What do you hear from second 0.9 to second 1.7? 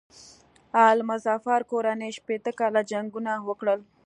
مظفر